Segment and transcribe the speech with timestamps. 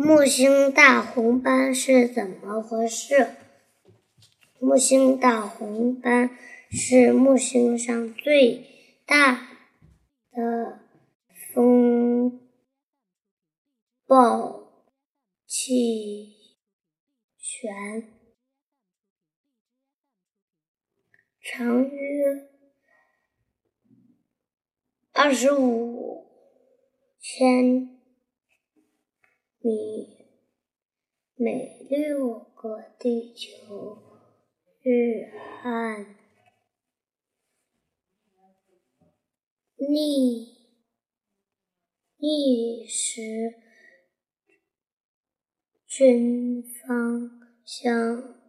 [0.00, 3.34] 木星大红斑是怎么回事？
[4.60, 6.30] 木星大红斑
[6.70, 8.64] 是木星上最
[9.04, 9.58] 大
[10.30, 10.78] 的
[11.52, 12.48] 风
[14.06, 14.84] 暴
[15.48, 16.32] 气
[17.36, 18.08] 旋，
[21.42, 22.48] 长约
[25.12, 26.24] 二十五
[27.18, 27.97] 千。
[29.68, 30.16] 米
[31.34, 33.98] 每六个地球
[34.80, 35.30] 日
[35.62, 36.16] 暗
[39.76, 40.56] 逆
[42.16, 43.20] 逆时
[45.86, 47.30] 针方
[47.62, 48.40] 向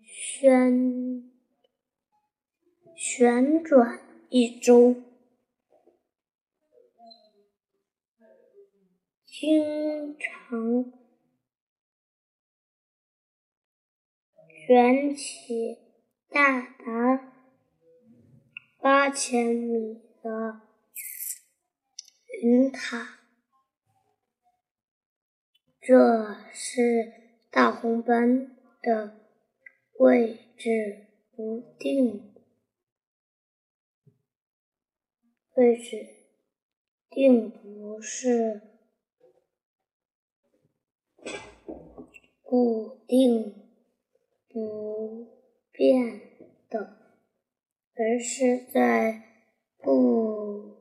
[0.00, 1.30] 旋
[2.96, 5.15] 旋转一周。
[9.38, 10.90] 经常
[14.66, 15.76] 卷起
[16.30, 17.34] 大达
[18.78, 20.62] 八千米的
[22.40, 23.20] 云塔，
[25.82, 27.12] 这是
[27.50, 29.20] 大红斑的
[29.98, 32.34] 位置不定，
[35.52, 36.06] 位置
[37.10, 38.75] 并不是。
[42.56, 43.52] 固定
[44.48, 45.26] 不
[45.72, 46.22] 变
[46.70, 46.96] 的，
[47.94, 49.44] 而是在
[49.76, 50.78] 不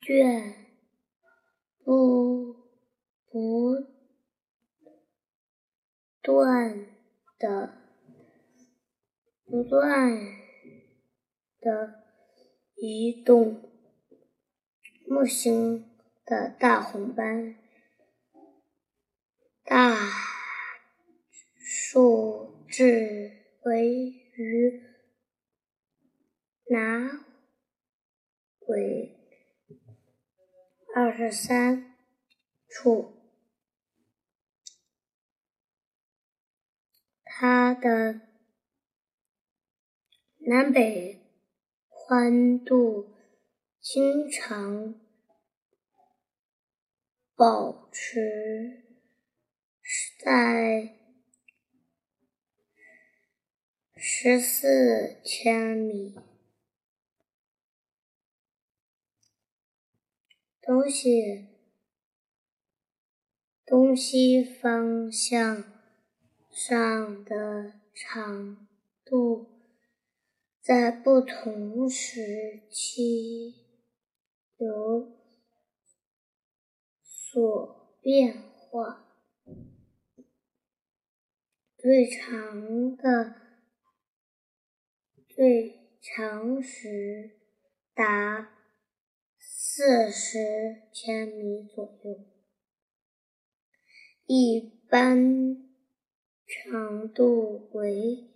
[0.00, 0.54] 倦
[1.84, 2.52] 不
[3.30, 3.76] 不
[6.20, 6.88] 断
[7.38, 7.78] 的
[9.44, 10.18] 不断
[11.60, 12.02] 的
[12.74, 13.70] 移动，
[15.06, 15.95] 木星。
[16.26, 17.56] 的大红斑，
[19.62, 19.96] 大
[21.56, 23.88] 数至为
[24.34, 24.82] 于
[26.68, 27.24] 拿
[28.66, 29.16] 为
[30.96, 31.94] 二十三
[32.68, 33.14] 处，
[37.24, 38.20] 它的
[40.38, 41.20] 南北
[41.88, 43.14] 宽度
[43.80, 45.05] 经常。
[47.36, 48.82] 保持
[50.18, 50.96] 在
[53.94, 56.18] 十四千米，
[60.62, 61.48] 东西
[63.66, 65.62] 东西方向
[66.50, 68.66] 上的长
[69.04, 69.60] 度
[70.62, 73.66] 在不同时期
[74.56, 75.15] 有。
[77.36, 79.04] 所变化
[81.76, 83.34] 最长的
[85.28, 87.38] 最长时
[87.92, 88.54] 达
[89.38, 92.24] 四十千米左右，
[94.24, 94.58] 一
[94.88, 95.56] 般
[96.46, 98.30] 长度为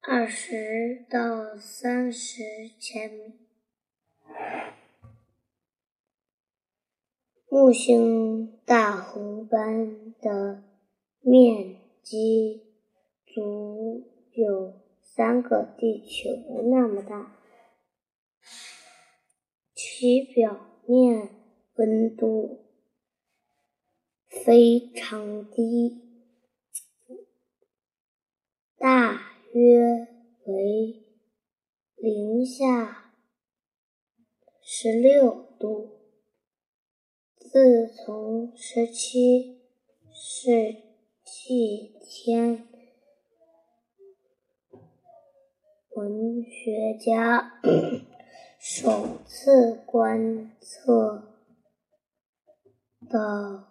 [0.00, 2.42] 二十到三十
[2.78, 3.48] 千米。
[7.54, 10.64] 木星大红斑的
[11.20, 12.64] 面积
[13.24, 16.30] 足有三个地球
[16.68, 17.36] 那么大，
[19.72, 21.28] 其表面
[21.76, 22.64] 温度
[24.26, 26.02] 非常低，
[28.76, 30.08] 大约
[30.46, 31.04] 为
[31.94, 33.12] 零下
[34.60, 36.03] 十六度。
[37.54, 39.62] 自从十七
[40.12, 40.74] 世
[41.24, 42.66] 纪天
[45.90, 47.60] 文学家
[48.58, 51.38] 首次观测
[53.08, 53.68] 的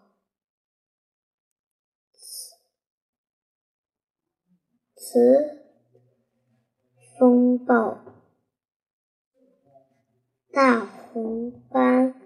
[4.96, 5.62] 此
[7.20, 8.00] 风暴
[10.54, 12.23] 大红斑。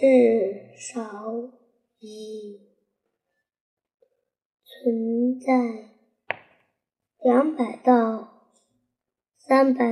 [0.00, 1.50] 至少
[1.98, 2.60] 已
[4.62, 5.90] 存在
[7.20, 8.44] 两百到
[9.38, 9.84] 三百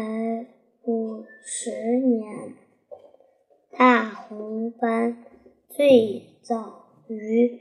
[0.84, 2.54] 五十年。
[3.76, 5.24] 大红斑
[5.68, 7.58] 最早于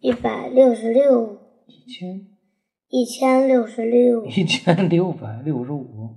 [0.00, 1.36] 一百六十六
[1.66, 2.28] 一千。
[2.90, 4.24] 一千六十六。
[4.24, 6.10] 一千六百六十五。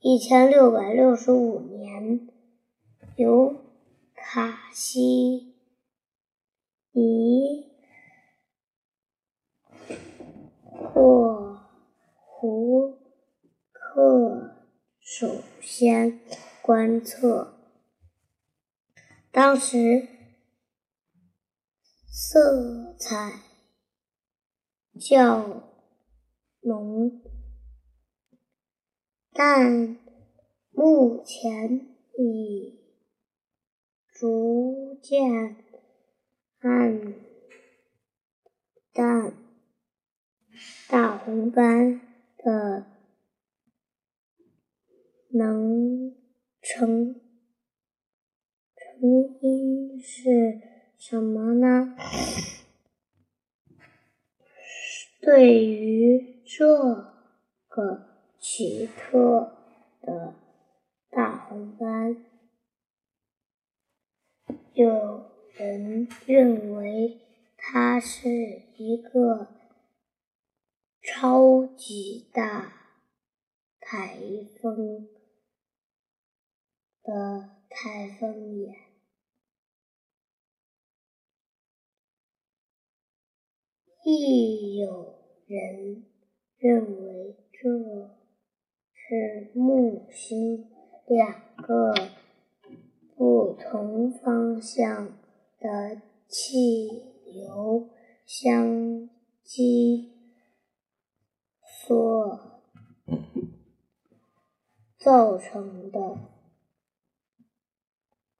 [0.00, 2.28] 一千六百六十五年
[3.14, 3.57] 由
[4.30, 5.54] 卡西
[6.92, 7.72] 尼
[10.68, 11.66] 霍
[12.14, 12.98] 胡
[13.72, 14.54] 克
[15.00, 16.20] 首先
[16.60, 17.58] 观测。
[19.32, 20.06] 当时
[22.06, 23.32] 色彩
[25.00, 25.72] 较
[26.60, 27.22] 浓，
[29.32, 29.96] 但
[30.72, 32.78] 目前已
[34.18, 35.56] 逐渐
[36.58, 37.14] 暗
[38.92, 39.32] 淡。
[40.88, 42.00] 大红斑
[42.38, 42.86] 的
[45.30, 46.16] 能
[46.60, 47.28] 成。
[49.00, 50.60] 成因是
[50.98, 51.94] 什么呢？
[55.22, 56.66] 对于这
[57.68, 58.08] 个
[58.40, 59.52] 奇特
[60.00, 60.34] 的
[61.10, 62.16] 大红斑，
[64.78, 65.24] 有
[65.56, 67.18] 人认为
[67.56, 69.48] 它是一个
[71.02, 72.72] 超级大
[73.80, 74.20] 台
[74.62, 75.08] 风
[77.02, 78.76] 的台风眼。
[84.04, 85.16] 亦有
[85.48, 86.04] 人
[86.56, 87.68] 认为这
[88.94, 90.70] 是木星
[91.08, 91.92] 两个
[93.18, 95.18] 不同方向
[95.58, 96.88] 的气
[97.26, 97.90] 流
[98.24, 99.10] 相
[99.42, 100.12] 击
[101.84, 102.62] 所
[104.96, 106.16] 造成的，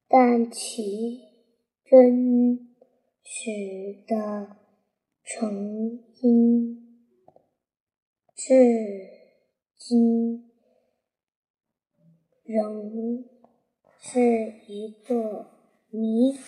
[0.06, 1.22] 但其
[1.84, 2.76] 真
[3.24, 4.58] 实的。
[5.31, 7.04] 成因
[8.34, 8.54] 至
[9.76, 10.50] 今
[12.44, 13.26] 仍
[14.10, 15.50] 是一个
[15.90, 16.38] 谜。